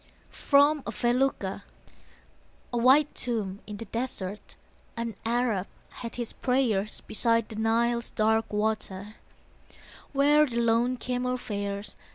FROM 0.31 0.79
A 0.87 0.91
FELUCCA 0.91 1.61
A 2.73 2.77
white 2.79 3.13
tomb 3.13 3.59
in 3.67 3.77
the 3.77 3.85
desert, 3.85 4.55
An 4.97 5.15
Arab 5.27 5.67
at 6.03 6.15
his 6.15 6.33
prayers 6.33 7.01
Beside 7.01 7.49
the 7.49 7.55
Nile's 7.55 8.09
dark 8.09 8.51
water, 8.51 9.17
Where 10.11 10.47
the 10.47 10.57
lone 10.57 10.97
camel 10.97 11.37
fares. 11.37 11.95